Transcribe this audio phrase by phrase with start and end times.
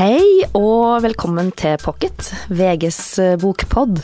[0.00, 3.98] Hei og velkommen til Pocket, VGs eh, bokpodd.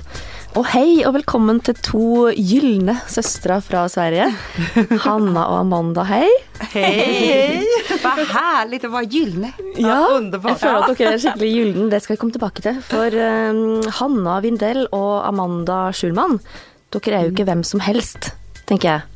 [0.61, 4.27] Og hei og velkommen til to gylne søstre fra Sverige.
[5.07, 6.29] Hanna og Amanda, hei.
[6.75, 7.65] Hej!
[8.05, 9.55] Vad härligt att vara gyllene.
[9.77, 10.59] Ja, underbart.
[10.59, 12.85] Jeg føler at dere er skikkelig gyllen, det skal vi komme tilbake til.
[12.93, 16.43] For eh, Hanna Vindell og Amanda Schulman,
[16.93, 18.35] dere er jo ikke hvem som helst,
[18.69, 19.16] tenker jeg.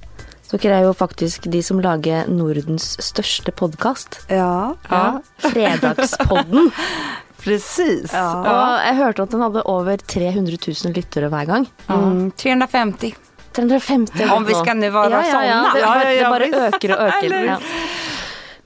[0.50, 4.20] Dere er jo faktisk de som lager Nordens største podkast.
[4.28, 4.74] Ja.
[4.90, 5.20] Ja.
[5.44, 6.72] Fredagspodden.
[7.44, 8.10] Precis.
[8.12, 11.68] Og jeg hørte at den hadde over 300 000 lyttere hver gang.
[11.88, 13.14] Mm, 350.
[13.56, 15.60] 350 Om vi ska nu vara ja, ja, ja.
[15.74, 17.24] Det, Ja, ja, ja, det øker og øker.
[17.30, 17.58] Eller- Ja.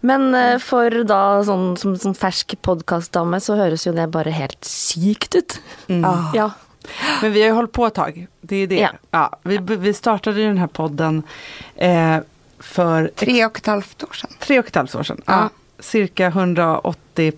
[0.05, 4.61] Men eh, for da sånn, som sånn fersk podkastdame, så høres jo det bare helt
[4.69, 5.55] sykt ut.
[5.89, 6.11] Ja.
[6.37, 6.49] Ja.
[7.23, 8.27] Men vi har ju hållit på ett tag.
[8.41, 8.77] Det är det.
[8.77, 8.91] Ja.
[9.11, 9.39] Ja.
[9.43, 11.23] vi, vi startade ju den här podden
[11.77, 12.17] eh,
[12.59, 14.31] för Tre och ett halvt år sedan.
[14.39, 15.23] tre och ett halvt år sedan.
[15.27, 15.33] Ja.
[15.35, 15.49] Ja.
[15.79, 17.33] Cirka 180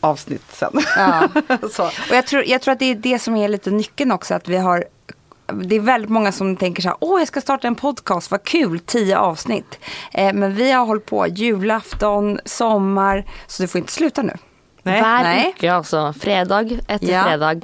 [0.00, 0.72] avsnitt sen.
[0.96, 1.28] Ja.
[1.72, 1.84] Så.
[1.86, 4.34] Och jag tror, jag tror att det är det som är lite nyckeln också.
[4.34, 4.84] Att vi har
[5.54, 8.42] det är väldigt många som tänker så här, åh jag ska starta en podcast, vad
[8.44, 9.78] kul, tio avsnitt.
[10.12, 14.32] Eh, men vi har hållit på julafton, sommar, så det får inte sluta nu.
[14.82, 15.00] Nej.
[15.00, 15.54] Hver Nej.
[15.56, 16.14] uke, altså.
[16.20, 17.24] Fredag etter Ja.
[17.24, 17.60] fredag,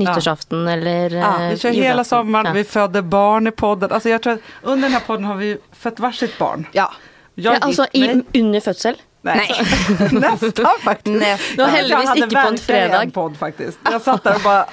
[0.00, 2.04] uansett nyttårsaften eller Ja, eh, Vi kör hela julaften.
[2.04, 2.52] sommaren, Ja.
[2.52, 3.92] vi föder barn i podden.
[3.92, 6.66] Alltså jag tror att under den här podden har vi fött varsitt barn.
[6.72, 6.92] Ja.
[7.34, 7.58] Jag Ja,
[7.92, 8.24] mig.
[8.32, 8.96] i, under fødsel.
[9.22, 9.50] Nej.
[10.12, 11.20] Nästan faktiskt.
[11.20, 11.88] Nästan.
[11.88, 13.02] Jag hade inte på en fredag.
[13.02, 13.78] en podd faktiskt.
[13.90, 14.66] Jag satt där och bara,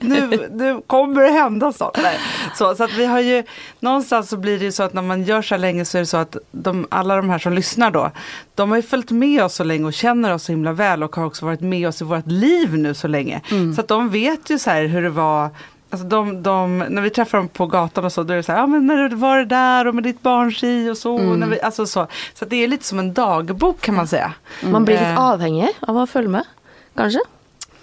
[0.00, 1.98] nu, nu kommer det hända snart.
[2.02, 2.18] Nej.
[2.54, 3.42] Så, så att vi har ju,
[3.80, 6.00] någonstans så blir det ju så att när man gör så här länge så är
[6.00, 8.10] det så att de, alla de här som lyssnar då,
[8.54, 11.16] de har ju följt med oss så länge och känner oss så himla väl och
[11.16, 13.40] har också varit med oss i vårt liv nu så länge.
[13.74, 15.50] Så att de vet ju så här hur det var
[15.94, 18.52] Alltså de, de, när vi träffar dem på gatan och så, då är det så
[18.52, 21.18] här, ja men när du var det där och med ditt barns i och så.
[21.18, 22.06] När vi, alltså så.
[22.34, 24.32] så att det är lite som en dagbok kan man säga.
[24.62, 25.20] Man blir litt Eh.
[25.20, 26.44] avhengig av å følge med,
[26.96, 27.20] kanskje?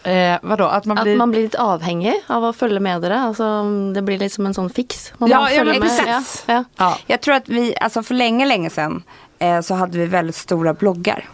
[0.04, 1.18] Eh, vadå, att man blir...
[1.18, 3.20] man blir litt avhengig av å følge med dere.
[3.22, 3.64] Altså,
[3.96, 5.14] det blir litt som en sånn fiks.
[5.18, 5.82] Man Ja, ja, med.
[5.82, 6.08] precis.
[6.08, 6.64] Ja, ja.
[6.78, 6.98] Ja.
[7.08, 9.04] Jag tror att vi, alltså för länge, länge sedan
[9.40, 11.26] eh, så hade vi väldigt stora bloggar.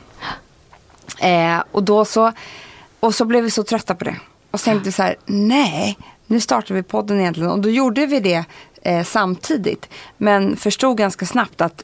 [1.20, 2.32] Eh, och då så,
[3.00, 4.16] och så blev vi så trötta på det.
[4.52, 7.52] Och så tänkte vi så här, nej, nu startar vi podden egentligen.
[7.52, 8.46] Och då gjorde vi det
[8.82, 9.90] eh, samtidigt.
[10.18, 11.84] Men förstod ganska snabbt att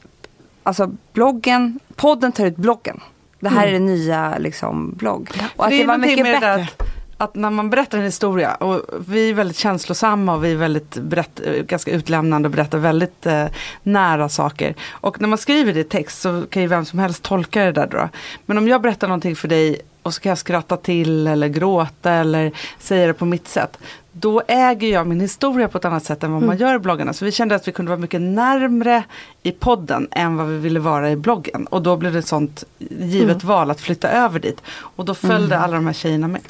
[0.62, 3.00] alltså bloggen, podden tar ut bloggen.
[3.40, 5.30] Det här är det nya liksom blogg.
[5.56, 6.54] Och att För det, var mycket det bättre.
[6.54, 6.82] Att,
[7.18, 10.94] att när man berättar en historia och vi är väldigt känslosamma och vi är väldigt
[10.94, 13.46] berätt, eh, ganska utlämnande och berättar väldigt eh,
[13.82, 14.74] nära saker.
[14.90, 17.72] Och när man skriver det i text så kan ju vem som helst tolka det
[17.72, 18.08] där då.
[18.46, 22.10] Men om jag berättar någonting för dig och så kan jag skratta till eller gråta
[22.12, 23.78] eller säga det på mitt sätt.
[24.16, 27.12] Då äger jag min historia på ett annat sätt än vad man gör i bloggarna.
[27.12, 29.02] Så vi kände att vi kunde vara mycket närmre
[29.42, 31.66] i podden än vad vi ville vara i bloggen.
[31.66, 32.64] Och då blev det ett sånt
[33.00, 34.62] givet val att flytta över dit.
[34.96, 36.40] Och då följde alla de här tjejerna med.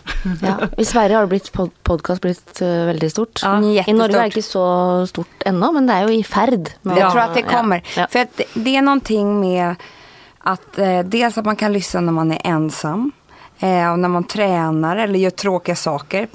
[0.42, 0.54] Ja.
[0.78, 3.40] I Sverige har det blitt pod podkast blitt eh, veldig stort.
[3.42, 3.62] Ja.
[3.62, 3.98] I Jättestort.
[3.98, 6.24] Norge er det ikke så stort ennå, men det er jo i
[6.82, 7.82] med Jag tror att det kommer.
[7.96, 8.06] Ja.
[8.10, 9.74] För att det- det är någonting med
[10.38, 13.12] att eh, dels att man kan lyssna när man är ensam.
[13.58, 16.28] Eh, när man tränar eller gör tråkiga saker.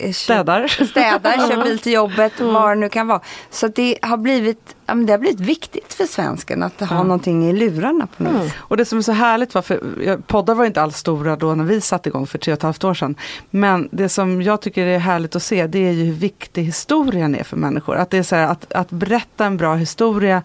[0.00, 0.66] Eh, Städar.
[0.68, 3.20] Städar, kör bil till jobbet, vad det nu kan vara.
[3.50, 8.06] Så det har blivit, det har blivit viktigt för svensken att ha någonting i lurarna
[8.16, 8.52] på något vis.
[8.58, 11.64] Och det som är så härligt var, för poddar var inte alls stora då när
[11.64, 13.16] vi satte igång för tre och ett halvt år sedan.
[13.50, 17.34] Men det som jag tycker är härligt att se det är ju hur viktig historien
[17.34, 17.96] är för människor.
[17.96, 20.42] Att det är så här, att, att berätta en bra historia,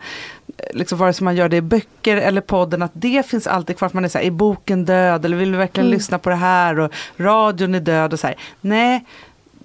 [0.74, 3.86] liksom vare sig man gör det i böcker eller podden, att det finns alltid kvar.
[3.88, 6.36] Att man är så här, är boken död eller vill vi verkligen lyssna på det
[6.36, 8.36] här och radion är död och så här.
[8.62, 9.06] Nej,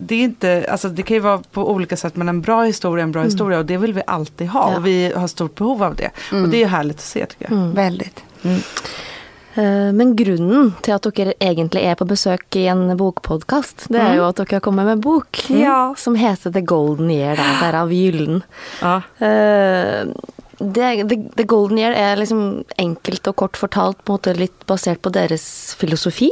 [0.01, 3.03] det är inte, alltså det kan ju vara på olika sätt men en bra historia
[3.03, 4.77] är en bra historia och det vill vi alltid ha Ja.
[4.77, 6.11] och vi har stort behov av det.
[6.33, 7.57] Och det är härligt att se tycker jag.
[7.75, 8.23] Väldigt.
[9.55, 14.15] Eh, Men grunnen til at dere egentlig er på besøk i en bokpodkast, det er
[14.21, 15.95] jo at dere har kommet med bok Ja.
[15.99, 18.43] som heter The Golden Year, da, derav gyllen.
[18.83, 19.01] Ja.
[19.19, 20.07] Eh,
[20.59, 24.67] det, the, the Golden Year er liksom enkelt og kort fortalt på en måte litt
[24.67, 26.31] basert på deres filosofi.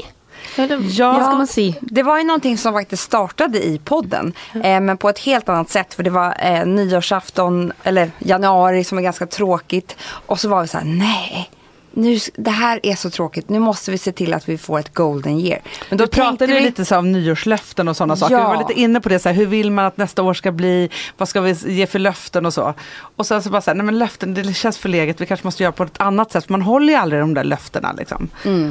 [0.57, 1.15] Eller Ja.
[1.15, 1.75] skal man si?
[1.81, 4.33] Det var ju någonting som faktiskt startade i podden.
[4.55, 5.95] Eh, men på ett helt annat sätt.
[5.95, 9.97] För det var eh, nyårsafton, eller januari som är ganska tråkigt.
[10.27, 11.51] Och så var vi så här, nej.
[11.97, 13.49] Nu, det här är så tråkigt.
[13.49, 15.61] Nu måste vi se till att vi får ett golden year.
[15.89, 18.35] Men Då tänkte pratade vi lite så om nyårslöften och sådana saker.
[18.35, 18.51] Ja.
[18.51, 20.53] Vi var lite inne på det, så här, hur vill man att nästa år ska
[20.53, 20.91] bli?
[21.17, 22.75] Vad ska vi ge för löften och så?
[23.17, 25.63] Och sen så bara så här, nej men löften det känns förlegat, vi kanske måste
[25.63, 26.49] göra på ett annat sätt.
[26.49, 28.29] Man håller ju aldrig de där löftena liksom.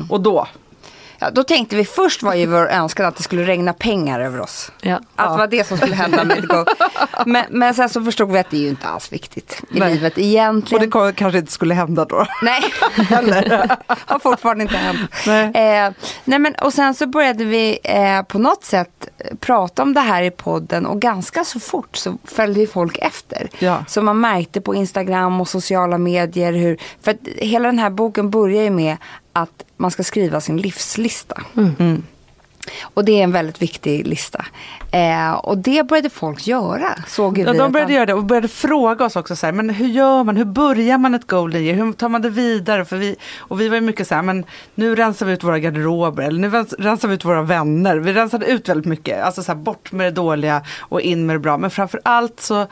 [0.10, 0.48] Och då,
[1.20, 4.42] Ja, då tänkte vi först var ju vår önskan att det skulle regna pengar över
[4.42, 4.72] oss.
[4.82, 5.00] Ja.
[5.16, 6.66] Att det var det som skulle hända med Go.
[7.26, 9.94] Men, men sen så förstod vi att det är ju inte alls viktigt i Nej.
[9.94, 10.82] livet Och egentligen.
[10.86, 12.26] det kom- kanske inte skulle hända då.
[12.42, 12.62] Nej,
[13.88, 15.12] har fortfarande inte hänt.
[15.28, 15.46] Nej.
[15.46, 15.92] Eh,
[16.24, 20.00] nej men, och sen så började vi eh, på något sätt eh, prata om det
[20.02, 23.50] här i podden och ganska så fort så följde folk efter.
[23.60, 23.84] Ja.
[23.88, 28.30] Så man märkte på Instagram och sociala medier hur, för att hela den här boken
[28.30, 28.98] börjar ju med
[29.36, 31.42] att man ska skriva sin livslista.
[31.58, 32.04] Mm.
[32.84, 34.46] Och det är en väldigt viktig lista.
[34.92, 37.58] Eh, och det började folk göra, såg Ja, vi.
[37.58, 40.38] de började göra det och började fråga oss också så här, men hur gör man,
[40.38, 42.86] hur börjar man ett golden year, hur tar man det vidare?
[42.86, 44.46] För vi, och vi var ju mycket så här, men
[44.76, 47.98] nu rensar vi ut våra garderober, eller nu rens- rensar vi ut våra vänner.
[47.98, 51.36] Vi rensade ut väldigt mycket, alltså så här, bort med det dåliga och in med
[51.36, 51.58] det bra.
[51.58, 52.68] Men framför allt så,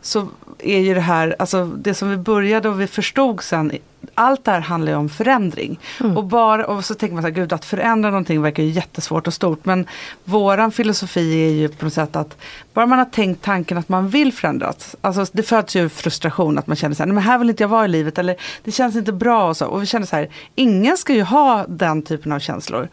[0.00, 0.28] så
[0.58, 3.72] är ju det här, alltså det som vi började och vi förstod sen,
[4.14, 5.80] allt det här handlar ju om förändring.
[6.16, 9.26] Och, bara, och så tänker man så här, gud att förändra någonting verkar ju jättesvårt
[9.26, 9.64] och stort.
[9.64, 9.86] Men
[10.24, 12.36] våran filosofi är ju på något sätt att
[12.74, 14.96] bara man har tänkt tanken att man vill förändras.
[15.00, 17.62] Alltså det föds ju frustration att man känner så här, nej men här vill inte
[17.62, 19.66] jag vara i livet eller det känns inte bra och så.
[19.66, 22.88] Och vi känner så här, ingen ska ju ha den typen av känslor.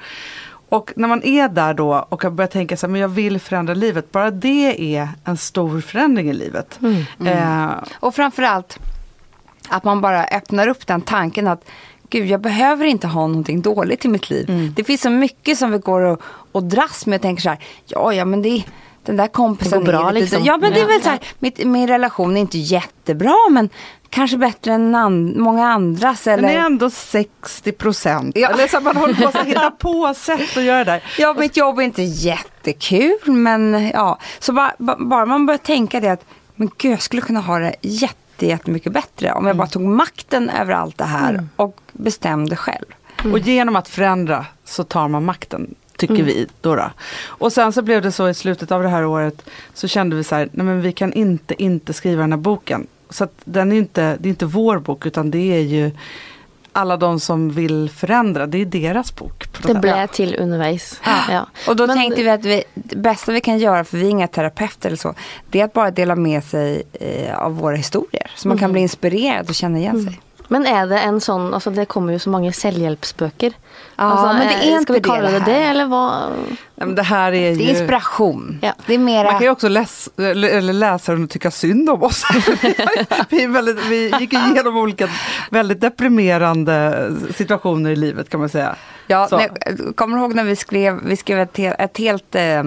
[0.76, 3.40] Och när man är där då och har börjat tänka så här, men jag vill
[3.40, 6.80] förändra livet, bara det är en stor förändring i livet.
[7.26, 7.70] Eh,
[8.00, 8.80] Och framförallt
[9.70, 11.66] att man bara öppnar upp den tanken att
[12.10, 14.50] gud, jag behöver inte ha någonting dåligt i mitt liv.
[14.50, 14.74] Mm.
[14.76, 17.60] Det finns så mycket som vi går och, och dras med och tänker så här,
[17.86, 18.64] ja, ja, men det
[19.06, 20.44] den där kompisen Det går bra, är lite, liksom.
[20.46, 23.70] Ja, men det är väl så här, mitt, min relation är inte jättebra, men
[24.10, 26.28] kanske bättre än an, många andras.
[26.28, 26.48] Eller...
[26.48, 28.38] Den är ändå 60 procent.
[28.38, 28.50] Ja.
[28.50, 31.04] Eller så man håller på att hitta på sätt att göra det där.
[31.18, 34.20] Ja, mitt jobb är inte jättekul, men ja.
[34.40, 36.26] Så bara, ba- bara man börjar tänka det att,
[36.56, 40.50] men gud, jag skulle kunna ha det jätte, jättemycket bättre om jag bara tog makten
[40.50, 42.86] över allt det här och bestämde själv.
[43.32, 45.76] Och genom att förändra så tar man makten.
[45.98, 46.92] Tycker vi då, då.
[47.26, 50.24] Och sen så blev det så i slutet av det här året så kände vi
[50.24, 52.88] så här, nej men vi kan inte inte skriva den här boken.
[53.10, 55.92] Så att den är inte, det är inte vår bok utan det är ju
[56.72, 59.46] alla de som vill förändra, det är deras bok.
[59.62, 59.82] Det sätt.
[59.82, 61.02] ble till underveis.
[61.30, 61.48] Ja.
[61.68, 64.10] Och då Men- tänkte vi att vi, det bästa vi kan göra, för vi är
[64.10, 65.14] inga terapeuter eller så,
[65.50, 68.32] det är att bara dela med sig eh, av våra historier.
[68.36, 70.20] Så man kan bli inspirerad och känna igen sig.
[70.48, 73.54] Men er det en sånn altså Det kommer jo så mange selvhjelpsbøker.
[73.96, 75.86] Ja, altså, men det eh, är inte Skal vi det kalle det det det, eller
[75.92, 76.04] hva?
[76.76, 77.56] Nej, men det här är ju...
[77.56, 78.60] Det är inspiration.
[78.62, 78.74] Ja.
[78.86, 79.24] Det är mera...
[79.24, 82.24] Man kan ju också läs, eller eller läsa den och tycka synd om oss.
[83.30, 85.10] vi, är väldigt, vi gick igenom olika
[85.52, 88.76] väldigt deprimerande situationer i livet kan man säga.
[89.08, 89.50] Ja, nej,
[89.96, 92.64] kommer du ihåg när vi skrev, vi skrev ett, ett helt eh,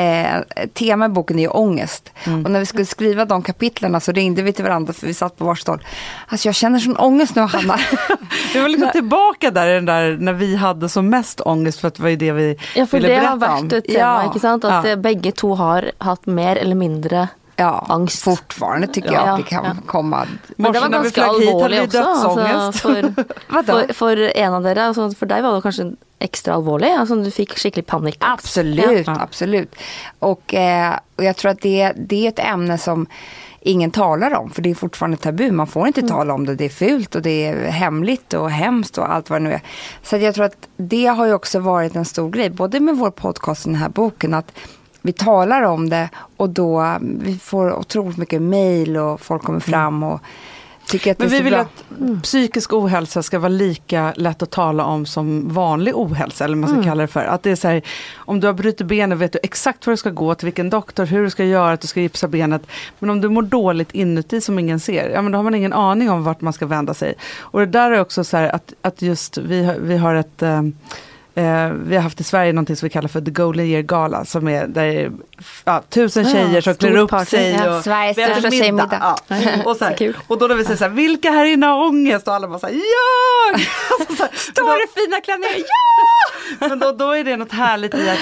[0.00, 2.12] eh, tema i boken är ju ångest.
[2.26, 2.44] Mm.
[2.44, 5.38] Och när vi skulle skriva de kapitlen så ringde vi till varandra för vi satt
[5.38, 5.82] på varsitt håll.
[6.28, 7.78] Alltså jag känner sån ångest nu Hanna.
[8.54, 11.88] Vi var liksom tillbaka där, i den där när vi hade som mest ångest för
[11.88, 13.68] att det var ju det vi Ja, ville det har berätta om.
[13.68, 14.40] vært et tema, Ja.
[14.40, 14.64] sant?
[14.64, 14.96] At Ja.
[14.96, 17.28] begge to har hatt mer eller mindre
[17.60, 18.22] ja, Angst.
[18.22, 19.72] fortfarande tycker jag Ja, att det kan ja.
[19.86, 20.26] komma.
[20.56, 21.22] Men det var også.
[21.22, 22.80] Altså, dödsångest.
[22.80, 23.14] for,
[23.54, 23.72] Vadå?
[23.72, 24.86] for, for en av dere.
[24.90, 25.86] Altså, for deg var det kanskje
[26.20, 26.90] ekstra alvorlig?
[26.98, 28.16] Altså, du fikk skikkelig panikk?
[28.20, 29.16] Absolut, Ja.
[29.20, 29.74] absolut.
[30.18, 33.06] Och, eh, och jag tror att det, det är ett ämne som
[33.62, 35.50] ingen talar om, för det är fortfarande tabu.
[35.52, 38.98] Man får inte tala om det, det är fult och det är hemligt och hemskt
[38.98, 39.60] och allt vad det nu är.
[40.02, 43.10] Så jag tror att det har ju också varit en stor grej, både med vår
[43.10, 44.52] podcast och den här boken, att
[45.02, 50.02] vi talar om det och då vi får otroligt mycket mail och folk kommer fram
[50.02, 50.20] och
[50.86, 52.14] tycker att Men det är vi så vill bra.
[52.16, 56.68] att psykisk ohälsa ska vara lika lätt att tala om som vanlig ohälsa, eller vad
[56.70, 57.24] man ska kalla det för.
[57.24, 57.82] Att det är så här,
[58.16, 61.04] om du har brutit benet vet du exakt var du ska gå, till vilken doktor,
[61.06, 62.62] hur du ska göra, att du ska gipsa benet.
[62.98, 65.72] Men om du mår dåligt inuti som ingen ser, ja men då har man ingen
[65.72, 67.14] aning om vart man ska vända sig.
[67.40, 70.42] Och det där är också så här att, att just vi, har- vi har ett
[70.42, 70.62] eh,
[71.34, 74.24] Eh, vi har haft i Sverige någonting som vi kallar för The Golden Year Gala
[74.24, 75.12] som är där
[75.64, 77.50] ja, tusen Ja, tjejer som klär upp party, sig.
[77.52, 77.76] ja.
[77.76, 79.16] Och Sveriges vi äter största tjejmiddag.
[79.28, 79.62] Ja.
[79.64, 82.28] Och, så här, och då när vi säger så här, vilka här inne har ångest?
[82.28, 83.58] Och alla bara så här, ja!
[84.08, 85.56] Alltså Står det fina klänningar?
[86.60, 86.68] Ja!
[86.68, 88.18] men då, då är det något härligt i att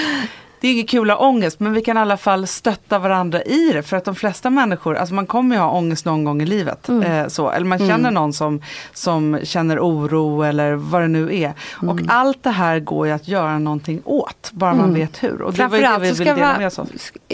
[0.61, 3.41] det är inget kul att ha ångest men vi kan i alla fall stötta varandra
[3.41, 6.41] i det för att de flesta människor, alltså man kommer ju ha ångest någon gång
[6.41, 6.89] i livet.
[6.89, 8.61] Eh, så, eller man känner någon som,
[8.93, 11.53] som känner oro eller vad det nu är.
[11.87, 15.41] Och allt det här går ju att göra någonting åt, bara man vet hur.
[15.41, 16.89] Och det var ju det vi ville ska dela vara, med oss av.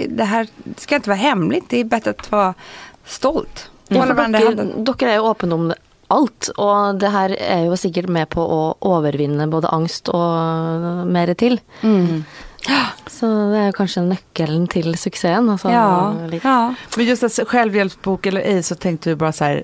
[0.10, 1.70] det här ska inte vara hemligt.
[1.70, 2.53] Det är bättre att vara
[3.05, 3.70] stolt.
[3.88, 5.67] Ja, dere, dere er jo åpne om
[6.13, 11.34] alt, og det her er jo sikkert med på å overvinne både angst og mer
[11.38, 11.60] til.
[13.07, 15.50] Så det er jo kanskje nøkkelen til suksessen.
[15.50, 16.74] Altså, Ja, ja.
[16.98, 19.63] Men just att självhjälpsbok eller ej så tänkte vi bara så här,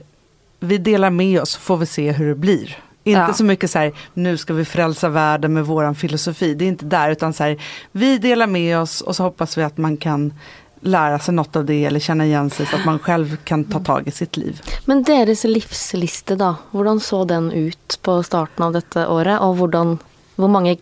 [0.60, 2.78] vi delar med oss får vi se hur det blir.
[3.04, 3.34] Inte Ja.
[3.34, 6.54] så mycket så här, nu ska vi frälsa världen med våran filosofi.
[6.54, 7.58] Det är inte där, utan så här,
[7.92, 10.34] vi delar med oss och så hoppas vi att man kan
[10.82, 13.80] lära sig något av det eller känna igen sig så att man själv kan ta
[13.80, 14.62] tag i sitt liv.
[14.86, 16.56] Men deres livsliste, da.
[16.72, 19.40] Hvordan så den ut på starten av dette året?
[19.40, 20.00] Hvordan
[20.36, 20.78] Hvor mange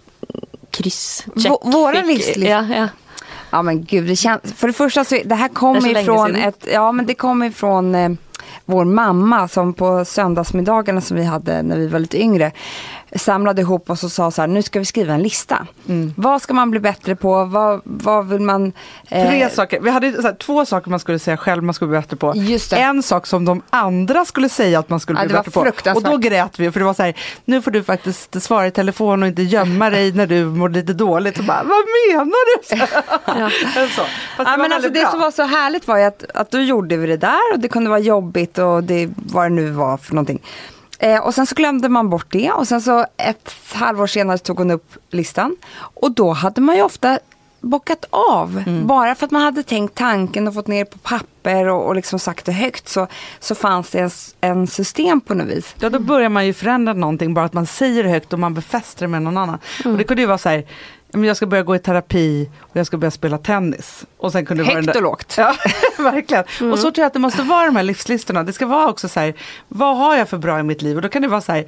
[0.72, 2.88] kryss check Vå- våra livslist- Ja, ja.
[3.52, 6.92] Ja men gud, det känns, för det första så, det här kommer ifrån ett, ja
[6.92, 8.10] men det kommer ifrån eh,
[8.66, 12.52] vår mamma som på söndagsmiddagarna som vi hade när vi var lite yngre
[13.16, 15.68] samlade ihop oss och sa så här, nu ska vi skriva en lista.
[15.88, 16.14] Mm.
[16.18, 17.46] Vad ska man bli bättre på?
[17.46, 18.74] Vad, vad vill man...
[19.10, 22.00] eh, Tre saker, vi hade här, två saker man skulle säga själv man skulle bli
[22.00, 22.34] bättre på.
[22.76, 25.98] En sak som de andra skulle säga att man skulle Ja, bli bättre på.
[25.98, 27.14] Och då grät vi för det var så här,
[27.46, 30.94] nu får du faktiskt svara i telefon och inte gömma dig när du mår lite
[30.94, 31.38] dåligt.
[31.38, 31.86] Så bara, vad
[32.18, 32.78] menar du?
[32.78, 32.86] Så,
[33.26, 33.50] ja.
[33.96, 34.02] så.
[34.38, 36.98] Ja, det men alltså det som var så härligt var ju att, att då gjorde
[36.98, 40.14] vi det där och det kunde vara jobbigt och det vad det nu var för
[40.16, 40.42] någonting.
[41.00, 44.58] Eh, och sen så glömde man bort det och sen så ett halvår senare tog
[44.58, 45.56] hon upp listan.
[45.76, 47.20] Och då hade man ju ofta
[47.62, 48.64] bockat av.
[48.86, 52.20] Bara för att man hade tänkt tanken och fått ner på papper och, och liksom
[52.20, 53.08] sagt det högt så,
[53.40, 54.10] så fanns det en,
[54.42, 55.76] en system på något vis.
[55.80, 58.54] Ja då börjar man ju förändra någonting bara att man säger det högt och man
[58.54, 59.58] befäster det med någon annan.
[59.86, 60.66] Och det kunde ju vara så här,
[61.12, 64.06] jag ska börja gå i terapi och jag ska börja spela tennis.
[64.18, 65.36] Och sen kunde Högt och lågt.
[65.38, 65.56] Ja,
[65.98, 66.44] verkligen.
[66.72, 68.44] Och så tror jag att det måste vara de här livslistorna.
[68.44, 69.34] Det ska vara också så här,
[69.68, 70.96] vad har jag för bra i mitt liv?
[70.96, 71.66] Och då kan det vara så här,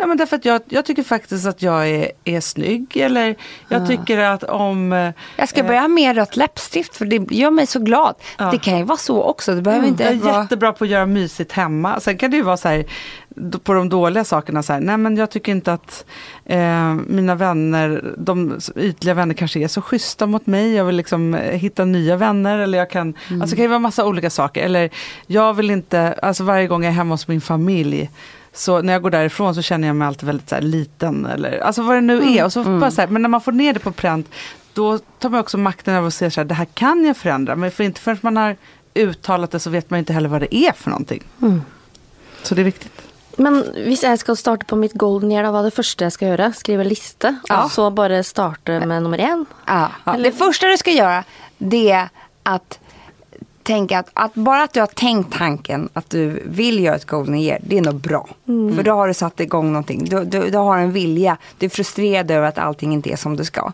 [0.00, 2.96] ja, men därför att jag, jag tycker faktiskt att jag är, är snygg.
[2.96, 3.36] Eller
[3.68, 4.92] jag tycker att om...
[4.92, 8.14] eh, Jag ska börja ha mer rött läppstift för det gör mig så glad.
[8.38, 8.50] Ja.
[8.50, 9.54] Det kan ju vara så också.
[9.54, 10.42] Det behöver inte Jag är vara...
[10.42, 12.00] jättebra på att göra mysigt hemma.
[12.00, 12.84] Sen kan det ju vara så här,
[13.62, 16.04] på de dåliga sakerna så här, nej men jag tycker inte att
[16.44, 20.74] eh, mina vänner, de ytliga vänner kanske är så schyssta mot mig.
[20.74, 23.78] Jag vill liksom eh, hitta nya vänner eller jag kan, alltså det kan ju vara
[23.78, 24.64] massa olika saker.
[24.64, 24.90] Eller
[25.26, 28.10] jag vill inte, alltså varje gång jag är hemma hos min familj
[28.54, 31.26] så när jag går därifrån så känner jag mig alltid väldigt så här, liten.
[31.26, 32.44] Eller, alltså vad det nu är.
[32.44, 34.28] Och så bara så här, men när man får ner det på pränt
[34.74, 37.56] då tar man också makten över att se så här, det här kan jag förändra.
[37.56, 38.56] Men för inte förrän man har
[38.94, 41.22] uttalat det så vet man inte heller vad det är för någonting.
[41.42, 41.62] Mm.
[42.42, 43.02] Så det är viktigt.
[43.36, 46.28] Men hvis jeg skal starte på mitt golden year, hva er det første jeg skal
[46.32, 46.48] gjøre?
[46.58, 47.62] Skrive liste, Ja.
[47.64, 49.46] og så bare starte med nummer én?
[49.66, 49.88] Ja.
[50.18, 51.24] Det första du ska göra
[51.58, 52.08] det är
[52.42, 52.78] att
[53.70, 57.34] tänka att, att bara att du har tänkt tanken att du vill göra ett golden
[57.34, 58.28] year, det är nog bra.
[58.46, 60.04] För då har du satt igång någonting.
[60.04, 61.36] Du, du, du har en vilja.
[61.58, 63.72] Du är frustrerad över att allting inte är som det ska.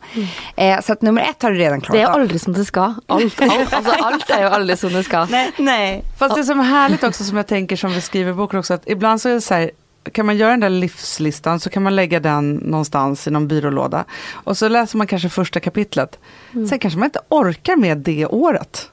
[0.56, 2.20] Eh, så att nummer ett har du redan klarat Det er av.
[2.20, 2.94] aldri som det skal.
[3.06, 5.26] Alt, alt, altså, alt er jo aldri som det skal.
[5.30, 6.02] Nej, nej.
[6.18, 8.74] Fast det som är härligt också som jag tänker som vi skriver i boken också
[8.74, 9.70] att ibland så är det så här
[10.12, 14.04] kan man göra den där livslistan så kan man lägga den någonstans i någon byrålåda.
[14.32, 16.18] Och så läser man kanske första kapitlet.
[16.52, 18.90] Sen kanske man inte orkar med det året.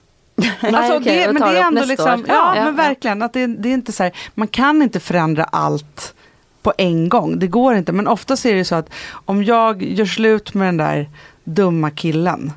[0.62, 2.25] Alltså, okej, det, men det är ändå liksom, år.
[2.28, 5.44] ja, Ja, men verkligen att det, det är inte så här, man kan inte förändra
[5.44, 6.13] allt
[6.62, 7.92] på en gång, det går inte.
[7.92, 8.90] Men ofta är det så att
[9.25, 11.10] om jag gör slut med den där
[11.44, 12.52] dumma killen,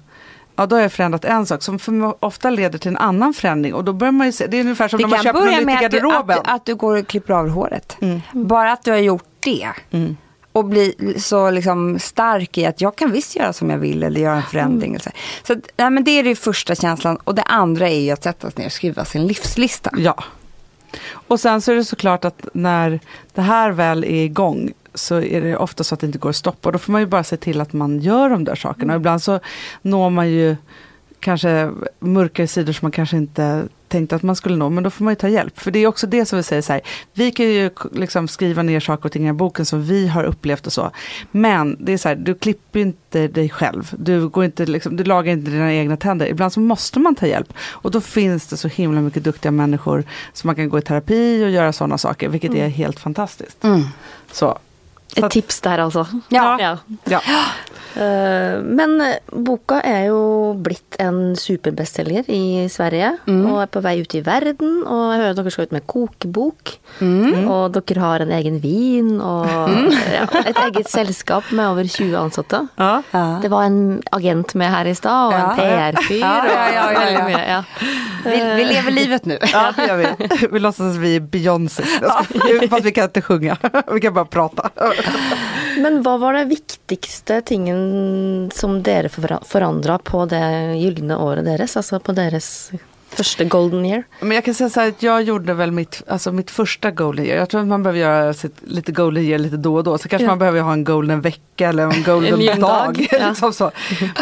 [0.56, 3.74] ja då har jag förändrat en sak som för ofta leder till en annan förändring
[3.74, 5.50] och då börjar man ju se, det är ungefär som Det när man köper något
[5.50, 6.38] nytt i med att du, garderoben.
[6.38, 7.96] att, du- att du går och klipper av håret.
[8.32, 9.68] Bara att du har gjort det.
[9.90, 10.16] Mm.
[10.56, 14.20] Och blir så liksom stark i att jag kan visst göra som jag vill eller
[14.20, 14.94] göra en förändring.
[14.94, 15.10] eller Så,
[15.44, 17.16] så nej, men det är det första känslan.
[17.16, 19.90] Och det andra är ju att sätta sig ner och skriva sin livslista.
[19.96, 20.24] Ja.
[21.10, 23.00] Och sen så är det såklart att när
[23.34, 26.36] det här väl är igång så är det ofta så att det inte går att
[26.36, 26.70] stoppa.
[26.70, 28.92] Då får man ju bara se till att man gör de där sakerna.
[28.92, 29.40] Och ibland så
[29.82, 30.56] når man ju
[31.20, 34.68] kanske mörkare sidor som man kanske inte tänkte att man skulle nå.
[34.70, 35.58] Men då får man ju ta hjälp.
[35.60, 36.82] För det är också det som vi säger så här.
[37.12, 40.66] Vi kan ju liksom skriva ner saker och ting i boken som vi har upplevt
[40.66, 40.90] och så.
[41.30, 43.90] Men det är så här, du klipper ju inte dig själv.
[43.98, 46.26] Du, går inte liksom, du lagar inte dina egna tänder.
[46.26, 47.52] Ibland så måste man ta hjälp.
[47.58, 51.44] Och då finns det så himla mycket duktiga människor som man kan gå i terapi
[51.44, 52.28] och göra sådana saker.
[52.28, 53.62] Vilket är helt fantastiskt.
[53.62, 54.58] Så.
[55.12, 56.06] Så Et att- tips der, altså.
[56.28, 56.56] Ja.
[56.60, 56.78] ja.
[57.04, 57.20] Ja.
[57.96, 63.94] Eh, Men eh, boka er jo blitt en superbestselger i Sverige, og er på vei
[64.02, 64.82] ut i verden.
[64.84, 69.46] Og jeg hører dere skal ut med kokebok, og dere har en egen vin, og
[70.16, 72.62] ja, et eget selskap med over 20 ansatte.
[72.80, 72.92] Ja.
[73.42, 75.46] Det var en agent med her i stad, og Ja.
[75.50, 77.26] en PR-fyr, Ja, ja, ja, ja, og veldig ja.
[77.30, 77.44] mye.
[77.46, 77.62] Ja.
[78.26, 79.36] Vi, vi lever livet nu.
[79.52, 80.46] Ja, det gör vi.
[80.52, 81.82] Vi låtsas att vi är Beyoncé.
[82.70, 83.56] Fast vi kan inte sjunga.
[83.92, 84.70] Vi kan bara prata.
[85.78, 87.85] Men hva var det viktigste tingen
[88.54, 89.08] som dere
[89.46, 91.76] forandra på det gylne året deres?
[91.76, 92.70] Altså på deres
[93.16, 94.02] første golden year?
[94.20, 97.24] Men jag kan säga så här att jag gjorde väl mitt, alltså mitt första golden
[97.26, 97.38] year.
[97.38, 99.98] Jag tror att man behöver göra sitt, lite golden year lite då och då.
[99.98, 100.30] Så kanske Ja.
[100.30, 102.94] man behöver ha en golden vecka eller en golden En dag.
[102.94, 103.70] dag, liksom så.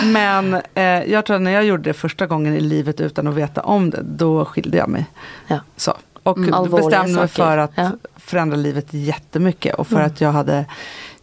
[0.04, 3.34] Men eh, jag tror att när jag gjorde det första gången i livet utan att
[3.34, 5.06] veta om det, då skilde jag mig.
[5.46, 5.58] Ja.
[5.76, 5.92] Så.
[6.22, 7.90] Och Mm, bestämde mig för att Ja.
[8.16, 9.74] förändra livet jättemycket.
[9.74, 10.06] Och för Mm.
[10.06, 10.64] att jag hade,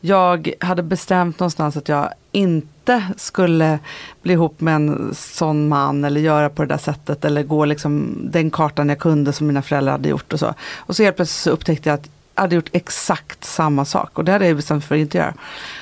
[0.01, 3.79] jag hade bestämt någonstans att jag inte skulle
[4.21, 8.17] bli ihop med en sån man eller göra på det där sättet eller gå liksom
[8.31, 10.53] den kartan jag kunde som mina föräldrar hade gjort och så.
[10.77, 14.25] Och så helt plötsligt så upptäckte jag att jag hade gjort exakt samma sak och
[14.25, 15.33] det hade jag bestämt för att inte göra.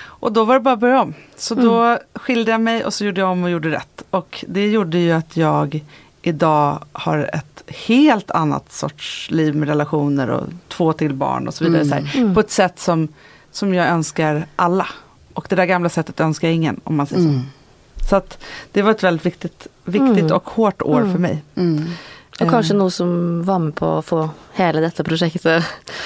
[0.02, 1.14] Och då var det bara att börja om.
[1.36, 4.04] Så då skilde jag mig och så gjorde jag om och gjorde rätt.
[4.10, 5.84] Och det gjorde ju att jag
[6.22, 11.64] idag har ett helt annat sorts liv med relationer och två till barn och så
[11.64, 11.86] vidare.
[11.86, 13.08] Så här, På ett sätt som,
[13.52, 14.88] som jag önskar alla.
[15.34, 17.42] Och det där gamla sättet önskar ingen om man säger så.
[18.10, 18.38] Så att
[18.72, 20.32] det var ett väldigt viktigt, viktigt Mm.
[20.32, 21.44] och hårt år för mig.
[21.56, 21.86] Mm.
[22.40, 25.64] Og kanskje noe som var med på å få hele dette prosjektet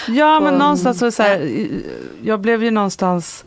[0.08, 1.70] Ja men någonstans så, så här,
[2.24, 3.44] jag blev ju någonstans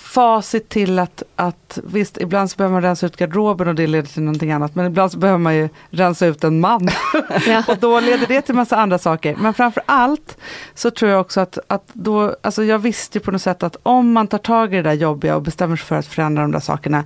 [0.00, 4.08] facit till att, att visst ibland så behöver man rensa ut garderoben och det leder
[4.08, 6.88] till någonting annat men ibland så behöver man ju rensa ut en man
[7.46, 7.62] Ja.
[7.68, 9.36] och då leder det till massa andra saker.
[9.40, 10.36] Men framför allt
[10.74, 13.76] så tror jag också att, att då, alltså jag visste ju på något sätt att
[13.82, 16.52] om man tar tag i det där jobbiga och bestämmer sig för att förändra de
[16.52, 17.04] där sakerna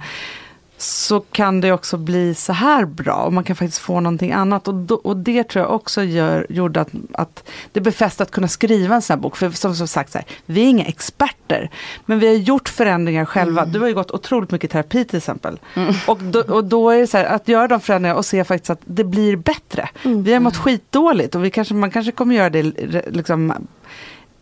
[0.79, 4.69] så kan det också bli så här bra och man kan faktiskt få någonting annat.
[4.69, 8.49] Och, då, och det tror jag också gör, gjorde att, att det befäste att kunna
[8.49, 9.37] skriva en sån här bok.
[9.37, 11.71] För som, som sagt, så här, vi är inga experter,
[12.07, 13.65] men vi har gjort förändringar själva.
[13.65, 15.59] Du har ju gått otroligt mycket terapi till exempel.
[16.07, 18.71] Och, då, och då är det så här, att göra de förändringarna och se faktiskt
[18.71, 19.89] att det blir bättre.
[20.03, 22.63] Vi har mått skitdåligt och vi kanske, man kanske kommer göra det
[23.09, 23.53] liksom,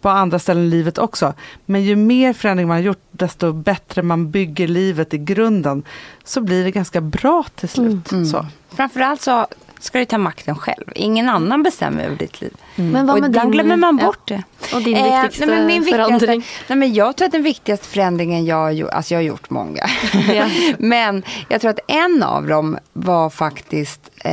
[0.03, 1.35] på andra ställen i livet också.
[1.67, 5.83] Men ju mer förändring man har gjort, desto bättre man bygger livet i grunden,
[6.25, 8.09] så blir det ganska bra till slut.
[8.31, 8.47] Så.
[8.71, 9.47] Framförallt så
[9.85, 10.85] ska du ta makten själv.
[10.95, 12.53] Ingen annan bestämmer över ditt liv.
[12.77, 14.07] Men hva och ibland din- glömmer man ja.
[14.07, 14.43] bort det.
[14.75, 16.45] Og din Eh, viktigste nej, men min viktigaste- forandring?
[16.69, 19.51] Nej, men jag tror att den viktigaste förändringen jag har gjort, alltså jag har gjort
[19.51, 19.87] många.
[20.35, 20.45] Ja.
[20.79, 24.33] men jag tror att en av dem var faktiskt eh,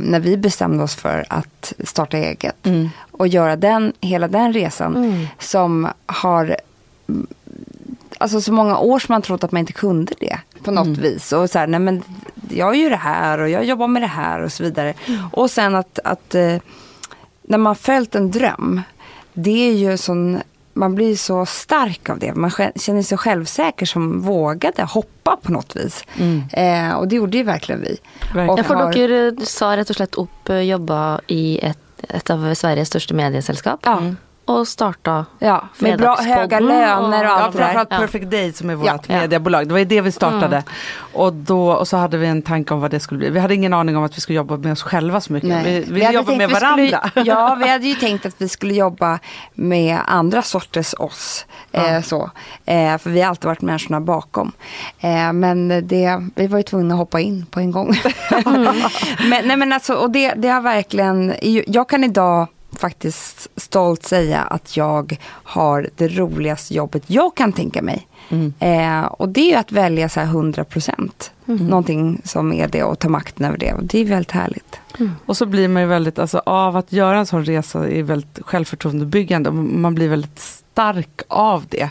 [0.00, 2.66] när vi bestämde oss för att starta eget.
[3.10, 5.26] Och göra den, hela den resan Mm.
[5.38, 6.56] som har
[8.18, 11.32] Alltså så många år som man trott att man inte kunde det på något vis.
[11.32, 12.02] Och så här, nej men
[12.52, 14.94] jag gör det här och jag jobbar med det här och så vidare.
[15.32, 16.56] Och sen att, att eh,
[17.42, 18.82] när man följt en dröm,
[19.32, 20.40] det är ju sån,
[20.72, 22.34] man blir så stark av det.
[22.34, 26.04] Man känner sig självsäker som vågade hoppa på något vis.
[26.52, 27.96] Eh, och det gjorde ju verkligen vi.
[28.22, 28.48] Verkligen.
[28.50, 32.30] Och Ja, for har- dere sa rett og slett opp eh, jobba i et, et
[32.30, 33.80] av Sveriges største medieselskap.
[33.84, 34.00] Ja.
[34.52, 37.72] Og starta Ja, med bra, höga löner och och- allt Ja, det där.
[37.72, 37.98] framförallt Ja.
[37.98, 38.98] Perfect Day som är vårt Ja.
[39.08, 39.20] Mm.
[39.20, 39.66] mediebolag.
[39.68, 40.62] Det var ju det vi startade.
[41.12, 43.30] Och, då, och så hade vi en tanke om vad det skulle bli.
[43.30, 45.48] Vi hade ingen aning om att vi skulle jobba med oss själva så mycket.
[45.48, 45.64] Nej.
[45.64, 47.08] Vi, vi, hade jobbar med vi varandra.
[47.10, 49.18] Skulle, ja, vi hade ju tänkt att vi skulle jobba
[49.54, 51.46] med andra sorters oss.
[51.72, 52.30] Eh, så.
[52.64, 54.52] Eh, för vi har alltid varit människorna bakom.
[55.00, 57.94] Eh, men det, vi var ju tvungna att hoppa in på en gång.
[59.28, 61.34] men, nej, men alltså, och det, det har verkligen,
[61.66, 62.46] jag kan idag
[62.82, 65.16] faktiskt stolt säga att jag
[65.56, 68.06] har det roligaste jobbet jag kan tänka mig.
[68.58, 71.30] Eh, och det är ju att välja så här 100 procent.
[71.44, 73.72] Någonting som är det och ta makten över det.
[73.72, 74.80] Och det är väldigt härligt.
[75.26, 78.38] Och så blir man ju väldigt, alltså av att göra en sån resa är väldigt
[78.42, 79.48] självförtroendebyggande.
[79.50, 81.90] och Man blir väldigt stark av det.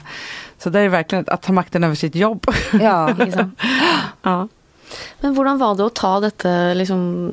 [0.58, 2.45] Så det är verkligen att ta makten över sitt jobb.
[2.82, 3.15] Ja.
[3.34, 3.60] Sant?
[4.21, 4.47] ja.
[5.21, 7.32] Men hvordan var det å ta dette liksom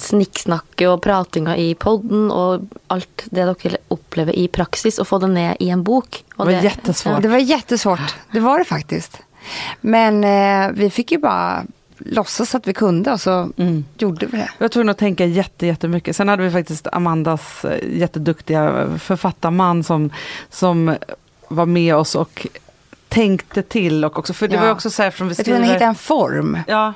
[0.00, 5.30] snikksnakket og pratinga i podden og alt det dere opplever i praksis, og få det
[5.34, 6.22] ned i en bok?
[6.36, 7.22] Det var jättesvårt.
[7.22, 9.18] Det var jättesvårt, det var det faktiskt.
[9.80, 11.64] Men eh, vi fick ju bara
[11.98, 13.48] låtsas att vi kunde och så
[13.98, 14.50] gjorde vi det.
[14.58, 16.16] Jag tvungen att tänka jätte, jättemycket.
[16.16, 20.10] Sen hade vi faktiskt Amandas eh, jätteduktiga författarman som,
[20.50, 20.96] som
[21.48, 22.46] var med oss och
[23.08, 24.04] tänkte till.
[24.04, 24.60] Och också, för det Ja.
[24.62, 25.74] var också så här från vi Jag tror att skriver...
[25.74, 26.58] hitta en form.
[26.66, 26.92] Ja.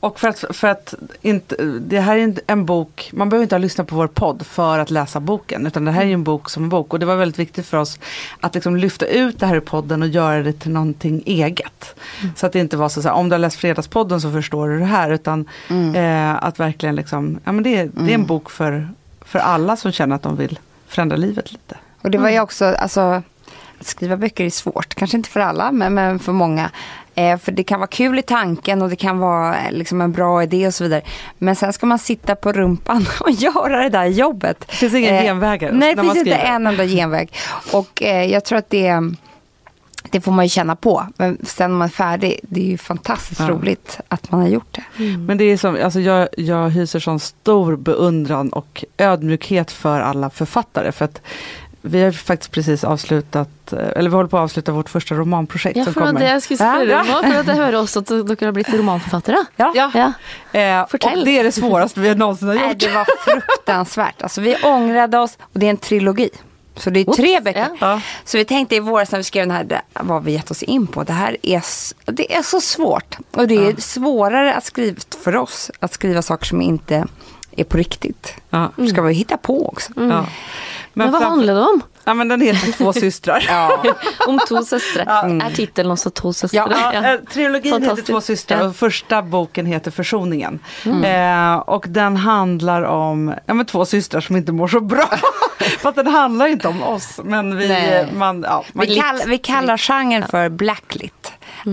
[0.00, 3.58] Och för att, för att inte, det här är en bok, man behöver inte ha
[3.60, 5.66] lyssnat på vår podd för att läsa boken.
[5.66, 6.92] Utan det här är en bok som en bok.
[6.92, 7.98] Och det var väldigt viktigt för oss
[8.40, 11.94] att liksom lyfta ut det här i podden och göra det till någonting eget.
[12.36, 14.78] Så att det inte var så, här, om du har läst Fredagspodden så förstår du
[14.78, 15.10] det här.
[15.10, 15.48] Utan
[15.94, 18.88] eh, att verkligen liksom, ja men det, är- det är en bok för,
[19.20, 21.76] för alla som känner att de vill förändra livet lite.
[22.02, 23.00] Och det var ju också, alltså,
[23.80, 24.94] att skriva böcker är svårt.
[24.94, 26.70] Kanske inte för alla, men, men för många.
[27.20, 30.12] Eh, för det kan vara kul i tanken och det kan vara eh, liksom en
[30.12, 31.02] bra idé och så vidare.
[31.38, 34.60] Men sen ska man sitta på rumpan och göra det där jobbet.
[34.60, 37.32] Det finns ingen genvägar Nej, det finns inte en enda genväg.
[37.72, 38.94] Och eh, jag tror att det,
[40.10, 41.06] det får man ju känna på.
[41.16, 43.48] Men sen när man är färdig, det är ju fantastiskt Ja.
[43.48, 45.04] roligt att man har gjort det.
[45.26, 50.30] Men det är som, alltså jag, jag hyser sån stor beundran och ödmjukhet för alla
[50.30, 50.92] författare.
[50.92, 51.20] För att
[51.82, 55.76] vi har faktiskt precis avslutat, eh, eller vi håller på att avsluta vårt första romanprojekt
[55.76, 56.20] Ja, som kommer.
[56.20, 57.22] det jeg skulle spørre om nå.
[57.22, 59.44] For at jeg hører også at dere har blitt romanforfattere.
[59.56, 59.72] Ja.
[59.74, 60.12] Ja, Ja.
[60.60, 62.78] eh, och det är det svåraste vi någonsin har Nej, gjort.
[62.78, 64.22] det var fruktansvärt.
[64.22, 66.30] Alltså, vi ångrade oss och det är en trilogi.
[66.76, 67.60] Så det är Oops, tre böcker.
[67.70, 67.76] ja.
[67.80, 68.00] Ja.
[68.24, 70.62] Så vi tänkte i våras när vi skrev den här, det- vad vi gett oss
[70.62, 71.02] in på.
[71.04, 71.62] Det här är,
[72.04, 73.16] det är så svårt.
[73.32, 77.04] Och det är svårare att skriva för oss att skriva saker som inte
[77.56, 78.34] är på riktigt.
[78.50, 78.70] Ja.
[78.90, 79.92] Ska vi hitta på också.
[79.96, 80.26] Ja.
[80.94, 81.82] Men, Men, framför- handler det om?
[82.04, 83.44] ja, men den heter Två systrar.
[83.48, 83.82] Ja.
[84.26, 85.02] Om to søstre.
[85.02, 86.56] Er tittelen også To søstre?
[86.58, 88.02] Ja, Ja, eh, trilogin heter.
[88.02, 88.66] Två systrar Ja.
[88.66, 90.58] och första boken heter Försoningen.
[91.04, 95.08] Eh, och den handlar om ja, men två systrar som inte mår så bra.
[95.78, 97.20] Fast den handlar inte om oss.
[97.24, 98.08] Men vi, Nej.
[98.16, 101.19] man, ja, man, Vi, kall, vi kallar genren för blacklit.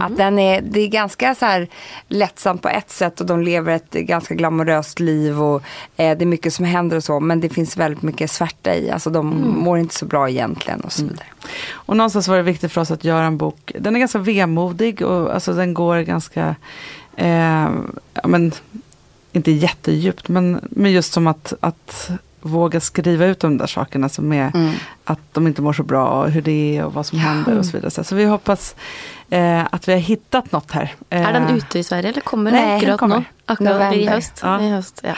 [0.01, 1.67] Att den är, det är ganska så här
[2.07, 5.61] lättsamt på ett sätt och de lever ett ganska glamoröst liv och
[5.97, 8.91] eh, det är mycket som händer och så men det finns väldigt mycket svärta i.
[8.91, 11.27] Alltså de mår inte så bra egentligen och så vidare.
[11.71, 13.71] Och någonstans var det viktigt för oss att göra en bok.
[13.79, 16.55] Den är ganska vemodig och alltså den går ganska,
[17.15, 17.69] eh,
[18.13, 18.51] ja, men,
[19.31, 22.09] inte jättedjupt, men, men just som att, att
[22.41, 24.71] våga skriva ut de där sakerna som är Mm.
[25.03, 27.65] att de inte mår så bra och hur det är och vad som händer och
[27.65, 28.03] så vidare.
[28.03, 28.75] Så vi hoppas
[29.29, 30.95] eh, att vi har hittat något här.
[31.09, 33.23] Eh, Er den ute i Sverige, eller kommer den den akkurat kommer.
[33.45, 34.39] Akkurat i høst.
[34.43, 34.61] Ja.
[34.61, 35.15] I høst ja.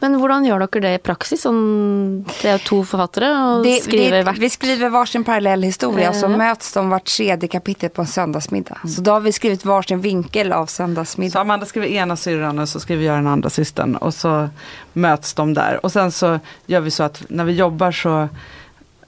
[0.00, 1.42] Men hvordan gjør dere det i praksis?
[1.46, 6.10] Sånn, det jo to forfattere og Det, skriver det, hvert vi skriver varsin parallell historia
[6.10, 8.78] och så möts de vart tredje kapitel på en söndagsmiddag.
[8.88, 11.40] Så då har vi skrivit varsin vinkel av Så söndagsmiddag.
[11.40, 14.48] Amanda skriver ena syrran och så skriver jag den andra systern och så
[14.92, 15.84] möts de där.
[15.84, 18.28] Och sen så gör vi så att när vi jobbar så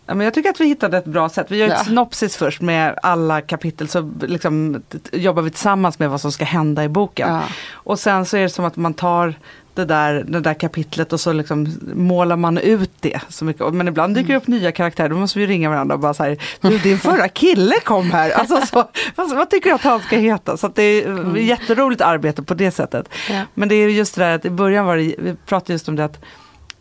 [0.09, 1.47] Ja, men jag tycker att vi hittade ett bra sätt.
[1.51, 1.85] Vi gör ett Ja.
[1.85, 6.85] synopsis först med alla kapitel så liksom, jobbar vi tillsammans med vad som ska hända
[6.85, 7.29] i boken.
[7.33, 7.43] Ja.
[7.73, 9.35] Och sen så är det som att man tar
[9.75, 13.21] det där, det där kapitlet och så liksom målar man ut det.
[13.29, 13.75] Så mycket.
[13.75, 16.23] Men ibland dyker det upp nya karaktärer, då måste vi ringa varandra och bara så
[16.25, 18.31] här, du din förra kille kom här.
[18.31, 18.85] Alltså så,
[19.17, 20.57] vad, vad tycker du att han ska heta?
[20.57, 23.09] Så det är ett jätteroligt arbete på det sättet.
[23.31, 23.43] Ja.
[23.55, 25.97] Men det är just det där att i början var det, vi pratade just om
[25.97, 26.21] det att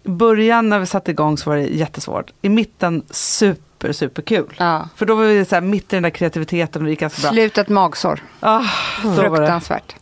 [0.07, 2.31] början när vi satte igång så var det jättesvårt.
[2.41, 4.53] I mitten super, super kul.
[4.57, 4.89] Ja.
[4.95, 7.21] För då var vi så här, mitt i den där kreativiteten och det gick ganska
[7.21, 7.31] bra.
[7.31, 8.19] Slutet magsår.
[8.39, 8.61] Ah,
[9.01, 9.37] så var det.
[9.37, 9.95] Fruktansvärt.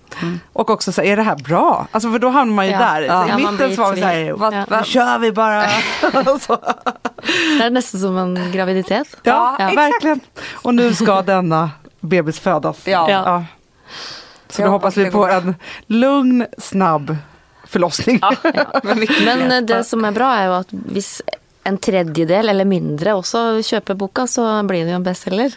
[0.53, 1.87] Och också så här, är det här bra?
[1.91, 2.79] Alltså för då hamnar man ju Ja.
[2.79, 3.01] där.
[3.01, 4.31] Ja, I man mitten så var vi så här.
[4.31, 4.59] Vad, Ja.
[4.59, 5.61] nu vad, kör vi bara.
[7.59, 9.07] Det er nesten som en graviditet.
[9.23, 9.71] ja, Ja.
[9.75, 10.19] verkligen.
[10.53, 12.87] Och nu ska denna bebis födas.
[12.87, 13.09] Ja.
[13.11, 13.43] Ja.
[14.49, 15.55] Så Jag då hoppas vi på en
[15.87, 17.17] lugn, snabb
[17.67, 18.21] förlossning.
[19.25, 21.21] Men eh, det som er bra, er jo at hvis
[21.65, 25.55] en tredjedel eller mindre også kjøper boka, så blir det jo en bestselger.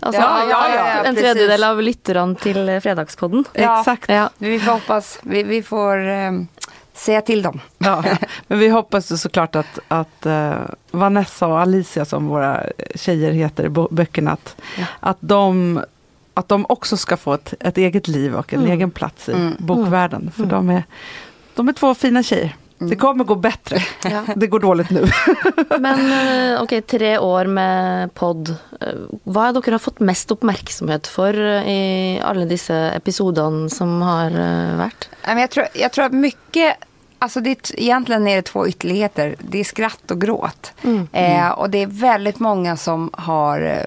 [0.00, 1.20] Altså, Ja, ja, ja, ja, en precis.
[1.22, 3.44] tredjedel av lytterne til eh, Fredagspodden.
[3.54, 3.78] Ja.
[3.80, 4.08] Exakt.
[4.10, 4.28] Ja.
[4.38, 6.32] vi får hoppas, vi, vi får eh,
[6.94, 7.60] säga till dem.
[7.78, 8.02] Ja,
[8.48, 10.54] men vi hoppas ju såklart att, att eh,
[10.90, 12.62] Vanessa och Alicia som våra
[12.94, 14.84] tjejer heter i böckerna, att, Ja.
[15.00, 15.80] att, de,
[16.34, 18.72] att de också ska få ett, ett eget liv och en Mm.
[18.72, 19.54] egen plats i Mm.
[19.58, 20.30] bokvärlden.
[20.36, 20.84] För de, är,
[21.56, 22.56] de är två fina tjejer.
[22.78, 23.78] Det kommer gå bättre.
[24.10, 24.22] Ja.
[24.36, 25.06] Det går dåligt nu.
[25.78, 26.12] Men
[26.54, 28.54] eh, ok, tre år med pod.
[28.80, 34.30] Eh, dere har fått mest oppmerksomhet for eh, i alle disse episodene som har
[35.26, 36.76] men jag, tror, jag tror att mycket,
[37.18, 39.36] alltså det, egentligen är det två ytterligheter.
[39.38, 40.72] Det är skratt och gråt.
[40.82, 41.08] Mm.
[41.12, 43.86] Eh, och det är väldigt många som har,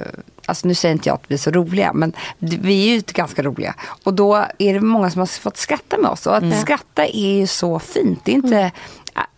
[0.50, 3.44] alltså nu säger inte jag att vi är så roliga, men vi är ju ganska
[3.44, 3.76] roliga.
[4.04, 6.28] Och då är det många som har fått skratta med oss.
[6.28, 8.20] Och att skratta är ju så fint.
[8.24, 8.72] Det är inte, äh,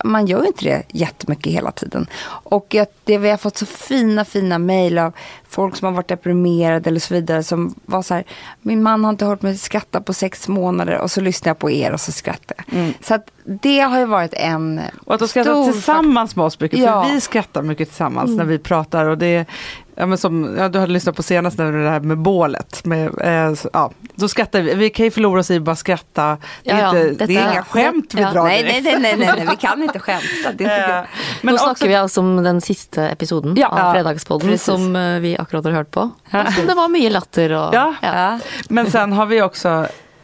[0.04, 2.06] man gör ju inte det jättemycket hela tiden.
[2.28, 5.12] Och att det, vi har fått så fina, fina mejl av
[5.48, 7.42] folk som har varit deprimerade eller så vidare.
[7.42, 8.24] Som var så här,
[8.60, 11.70] min man har inte hört mig skratta på sex månader och så lyssnar jag på
[11.70, 12.92] er och så skrattar jag.
[13.00, 16.60] Så att det har ju varit en Och att de skrattar stor tillsammans med oss
[16.60, 16.78] mycket.
[16.78, 17.08] För Ja.
[17.12, 19.04] vi skrattar mycket tillsammans när vi pratar.
[19.08, 19.46] Och det
[19.94, 22.84] ja, men som, ja, du hade lyssnat på senast när det här med bålet.
[22.84, 24.74] Med, eh, så, ja, då skrattar vi.
[24.74, 26.38] Vi kan ju förlora oss i bara skratta.
[26.64, 28.32] Det är, Ja, ja, inte, det är inga skämt vi ja.
[28.32, 28.84] drar Nej, direkt.
[28.84, 30.52] nej, nej, nej, nej, nej, vi kan inte skämta.
[30.54, 31.04] Det är inte Eh.
[31.42, 34.64] Men Nå snakker vi altså om den siste episoden Ja, av Fredagspodden, precis.
[34.64, 36.10] som eh, vi akkurat har hørt på.
[36.30, 37.94] Som det var mye latter og Ja.
[38.02, 38.38] Ja.
[38.68, 39.68] men sen har vi också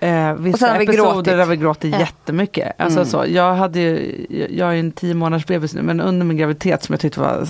[0.00, 1.24] eh, Och sen vissa har vi episoder gråtit.
[1.36, 1.98] där vi gråter Ja.
[1.98, 2.72] jättemycket.
[2.78, 6.26] Alltså, så, jag, hade ju, jag är ju en tio månaders bebis nu, men under
[6.26, 7.46] min graviditet som jag tyckte var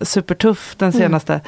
[0.00, 1.40] supertuff den senaste,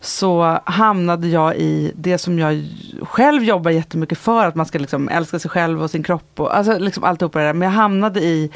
[0.00, 2.68] så hamnade jag i det som jag
[3.02, 6.56] själv jobbar jättemycket för, att man ska liksom älska sig själv och sin kropp och
[6.56, 7.52] alltså liksom alltihopa det där.
[7.52, 8.50] Men jag hamnade i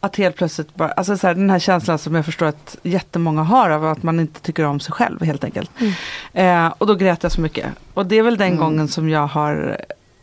[0.00, 3.42] att helt plötsligt bara, alltså så här, den här känslan som jag förstår att jättemånga
[3.42, 5.70] har av att man inte tycker om sig själv helt enkelt.
[6.32, 7.66] Eh, och då grät jag så mycket.
[7.94, 9.76] Och det är väl den gången som jag har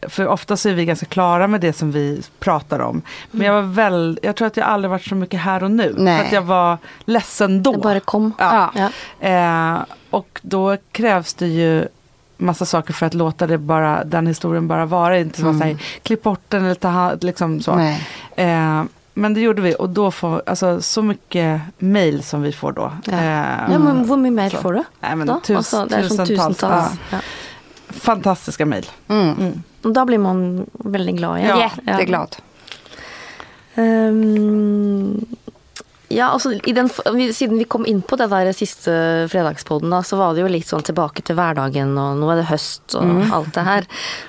[0.09, 3.01] för ofta så är vi ganska klara med det som vi pratar om.
[3.31, 5.95] Men jag var väl, jag tror att jag aldrig varit så mycket här och nu.
[5.97, 6.17] Nej.
[6.19, 7.71] För att jag var ledsen då.
[7.71, 8.33] Det bara kom.
[8.37, 8.71] Ja.
[8.75, 8.89] Ja.
[9.29, 11.87] Eh, och då krävs det ju
[12.37, 15.19] massa saker för att låta det bara, den historien bara vara.
[15.19, 17.75] Inte som att klipp bort den eller ta hand, liksom så.
[17.75, 18.07] Nej.
[18.35, 18.83] Eh,
[19.17, 22.91] men det gjorde vi och då får, alltså så mycket mail som vi får då.
[23.05, 23.13] Ja.
[23.13, 24.57] Eh, Ja, men hvor mye mer så.
[24.57, 24.83] får du?
[24.99, 26.27] Nej, men tus, sånn tusentals.
[26.27, 26.91] tusentals.
[27.11, 27.17] Ja.
[27.89, 28.89] Fantastiska mail.
[29.07, 29.63] Mm.
[29.85, 31.59] Og da blir man veldig glad igjen.
[31.61, 31.69] Ja.
[31.85, 32.37] Jätteglad.
[36.07, 38.93] Ja, altså i den, vi- Siden vi kom inn på det der siste
[39.31, 42.49] fredagspodden, da, så var det jo litt sånn tilbake til hverdagen, og nå er det
[42.51, 43.87] høst og alt det her.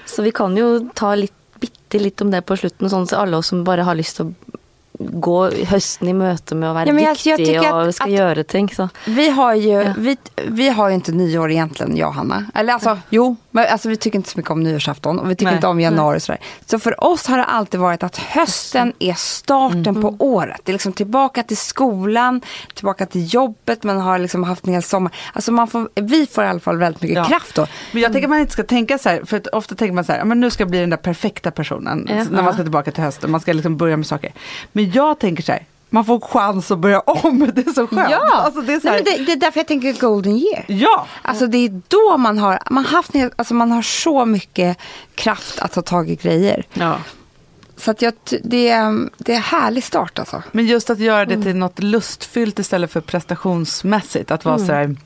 [0.09, 3.37] Så vi kan jo ta litt, bitte litt om det på slutten, sånn til alle
[3.39, 4.56] oss som bare har til å
[4.99, 8.13] gå høsten i møte med å være Ja, men jag- jag tycker att- skal att-
[8.19, 8.69] gjøre ting.
[8.75, 8.89] Så.
[9.05, 9.95] Vi har ju, Ja.
[9.99, 12.45] vi, vi har ju inte nyår egentligen, jag och Hanna.
[12.55, 15.45] Eller alltså, jo, men alltså, vi tycker inte så mycket om nyårsafton och vi tycker
[15.45, 15.55] Nej.
[15.55, 16.41] inte om januari och sådär.
[16.67, 20.61] Så för oss har det alltid varit att hösten är starten på året.
[20.65, 22.41] Det är liksom tillbaka till skolan,
[22.75, 25.13] tillbaka till jobbet, man har liksom haft en hel sommar.
[25.33, 27.25] Alltså man får, vi får i alla fall väldigt mycket Ja.
[27.25, 27.67] kraft då.
[27.93, 30.05] Men jag tänker att man inte ska tänka så här, för att ofta tänker man
[30.05, 31.99] så här, "Ja, men nu ska jag bli den där perfekta personen.
[32.31, 34.33] När man ska tillbaka till hösten, man ska liksom börja med saker.
[34.73, 38.11] Men jag tänker så här, man får chans att börja om, det är så skönt.
[38.33, 40.65] Alltså det är så här, Nej, det, det är därför jag tänker golden year.
[40.69, 44.79] Ja, Alltså det är då man har, man haft, alltså man har så mycket
[45.15, 46.67] kraft att ta tag i grejer.
[46.73, 46.99] ja.
[47.79, 50.43] Så att jag, det, är, det är en härlig start alltså.
[50.53, 54.31] Men just att göra det till något lustfyllt istället för prestationsmässigt.
[54.31, 54.97] Att vara så här,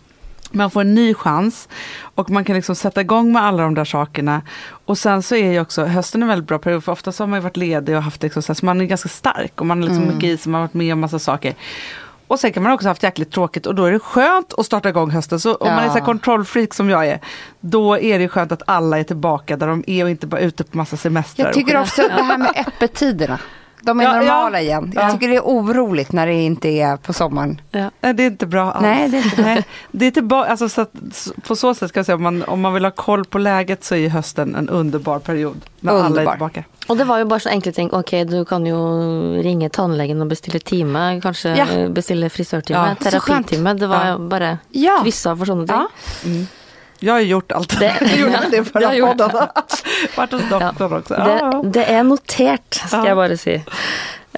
[0.51, 1.69] man får en ny chans
[2.15, 4.43] och man kan liksom sätta igång med alla de där sakerna.
[4.85, 7.29] Och sen så är ju också hösten en väldigt bra period för ofta så har
[7.29, 9.89] man ju varit ledig och haft liksom så, man är ganska stark och man har
[9.89, 11.55] liksom mycket i sig, man har varit med om massa saker.
[12.27, 14.67] Och sen kan man också ha haft jäkligt tråkigt och då är det skönt att
[14.67, 15.41] starta igång hösten.
[15.41, 17.21] Så om man är så kontrollfreak som jag är,
[17.61, 20.65] då är det skönt att alla är tillbaka där de är och inte bara ute
[20.65, 21.47] på massa semestrar.
[21.47, 23.39] Jag tycker också det här med öppettiderna.
[23.83, 24.19] De är Ja, ja.
[24.21, 24.93] normala igen.
[24.95, 25.11] Jag Ja.
[25.13, 27.61] tycker det är oroligt när det inte är på sommaren.
[27.71, 27.91] Ja.
[28.01, 28.83] Nej, det är inte bra alls.
[28.83, 30.93] Nej, det är inte Nej, det är tillbaka, alltså, så att,
[31.47, 33.85] på så sätt ska jag säga, om man, om man vill ha koll på läget
[33.85, 35.57] så är ju hösten en underbar period.
[35.81, 36.33] När alla är Underbar.
[36.33, 36.65] tillbaka.
[36.89, 37.91] Og det var jo bare så enkle ting.
[37.93, 38.77] Ok, du kan jo
[39.43, 41.21] ringe tannlegen og bestille time.
[41.23, 41.67] Kanskje Ja.
[41.89, 43.75] bestille frisørtime, Ja, terapitime.
[43.75, 44.13] Det var Ja.
[44.13, 44.99] jo bare Ja.
[45.03, 45.77] kryssa for sånne ting.
[45.77, 46.47] Ja.
[47.01, 47.79] Jag har gjort allt.
[47.79, 49.49] Det- jag gjorde det förra podden.
[50.17, 51.15] Varit hos doktorn också.
[51.15, 53.07] Det, det er notert, skal Ja.
[53.07, 53.37] jeg bare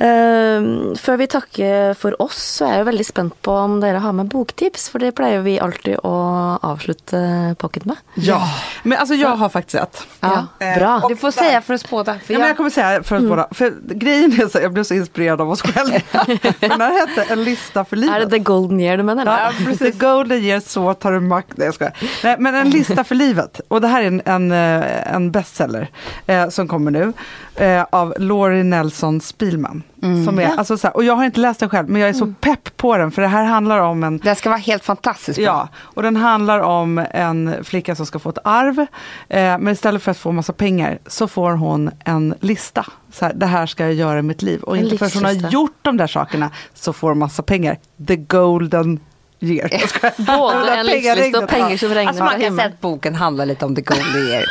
[0.02, 4.00] Ehm, før vi takker for oss, så er jeg jo veldig spent på om dere
[4.02, 4.88] har med boktips.
[4.90, 6.14] For det pleier vi alltid å
[6.62, 7.96] avslutte pocket med.
[8.14, 8.40] ja.
[8.82, 10.06] Men alltså jag har faktiskt ett.
[10.20, 11.02] Ja, Eh, bra.
[11.08, 12.18] Du får säga för att spåda.
[12.18, 13.48] För Ja, men jag jag, kommer säga för oss båda.
[13.50, 15.98] För grejen är så, jag blev så inspirerad av oss själva.
[15.98, 18.16] för den här hette En lista för livet.
[18.16, 19.26] Er det The Golden Year du mener?
[19.26, 19.98] Ja, precis.
[19.98, 21.56] Golden year, så tar du makt.
[21.56, 21.92] Nej, jag skojar.
[22.24, 23.60] Nej, men en lista för livet.
[23.68, 25.90] Och det här är en, en, eh, en bestseller
[26.26, 27.12] eh, som kommer nu.
[27.54, 29.82] Eh, av Laurie Nelson Spielman.
[30.24, 32.14] Som är, alltså, så här, och jag har inte läst den själv, men jag är
[32.14, 33.10] så pepp på den.
[33.10, 35.44] För det här handlar om en den ska vara helt fantastiskt bra.
[35.44, 38.78] Ja, och den handlar om en flicka som ska få ett arv.
[38.78, 38.86] Eh,
[39.28, 42.86] men istället för att få massa pengar så får hon en lista.
[43.12, 44.62] Så här, det här ska jag göra i mitt liv.
[44.62, 47.78] Och En inte förrän hon har gjort de där sakerna så får hon massa pengar.
[48.06, 49.00] The golden
[49.40, 49.70] year.
[50.38, 53.64] Både en livslista och pengar som regnar Alltså man kan säga att boken handlar lite
[53.64, 54.44] om the golden year.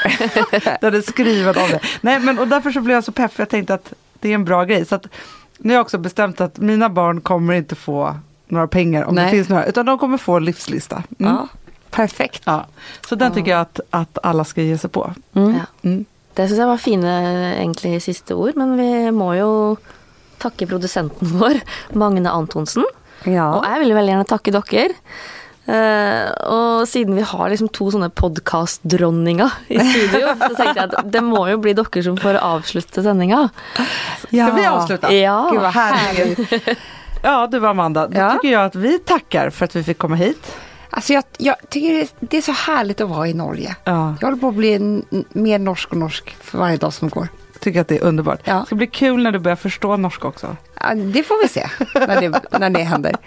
[0.91, 1.79] Det är skrivet om det.
[2.01, 4.35] Nej, men, och därför så blev jag så pepp, för jag tänkte att det är
[4.35, 4.85] en bra grej.
[4.85, 5.07] Så att,
[5.61, 8.15] nu har jag också bestämt att mina barn kommer inte få
[8.47, 9.31] några pengar om det Nej.
[9.31, 11.03] finns några, utan de kommer få en livslista.
[11.19, 11.31] Mm.
[11.33, 11.47] ja,
[11.91, 12.41] perfekt.
[12.45, 12.65] Ja.
[13.09, 15.13] Så den tycker jag att, att alla ska ge sig på.
[15.31, 15.41] Ja.
[15.81, 16.05] Mm.
[16.33, 19.49] Det syns jeg var fine egentlig siste ord, men vi må jo
[20.39, 21.59] takke produsenten vår,
[21.93, 22.85] Magne Antonsen.
[23.25, 23.61] Og Ja.
[23.67, 24.93] jeg vil veldig gjerne takke dere.
[25.65, 31.11] Eh, og siden vi har liksom to sånne podkastdronninger i studio, så tenkte jeg at
[31.13, 33.43] det må jo bli dere som får avslutte sendinga.
[34.25, 35.11] Ska vi avsluta?
[35.13, 35.49] Ja.
[35.51, 36.77] Gud vad härligt.
[37.23, 38.31] Ja du Amanda, då Ja.
[38.33, 40.55] tycker jag att vi tackar för att vi fick komma hit.
[40.89, 43.75] Alltså jag, jag tycker det- det är så härligt att vara i Norge.
[43.83, 44.15] Ja.
[44.19, 47.27] Jag håller på att bli mer norsk och norsk för varje dag som går.
[47.59, 48.39] Tycker att det är underbart.
[48.43, 48.53] Ja.
[48.59, 50.55] Det ska bli kul när du börjar förstå norska också.
[50.95, 53.15] Det får vi se när det, när det händer.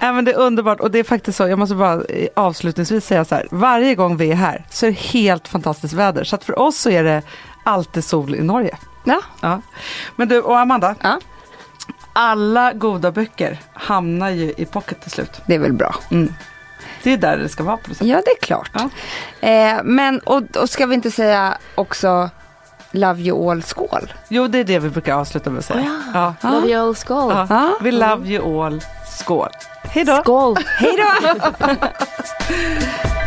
[0.00, 3.06] Ja, men det är underbart och det är faktiskt så, jag måste bara eh, avslutningsvis
[3.06, 6.24] säga så här, varje gång vi är här så är det helt fantastiskt väder.
[6.24, 7.22] Så att för oss så är det
[7.64, 8.76] alltid sol i Norge.
[9.04, 9.20] Ja.
[9.40, 9.60] Ja.
[10.16, 11.20] Men du och Amanda, ja,
[12.12, 15.40] alla goda böcker hamnar ju i pocket till slut.
[15.46, 15.94] det är väl bra.
[16.10, 16.32] Mm.
[17.02, 18.06] Det är där det ska vara på något sätt.
[18.06, 18.70] Ja, det är klart.
[18.72, 18.90] Ja.
[19.48, 22.30] Eh, men, och, och ska vi inte säga också
[22.90, 24.12] Love you all, skål?
[24.28, 26.02] Jo, det är det vi brukar avsluta med att säga.
[26.14, 26.34] Ja.
[26.42, 26.50] Ja.
[26.50, 27.32] Love you all, skål!
[27.48, 27.70] Ja.
[27.80, 28.80] We love you all.
[29.06, 29.50] Skål.
[29.82, 30.16] Hej då.
[30.16, 30.56] Skål!
[30.78, 31.28] Hej då!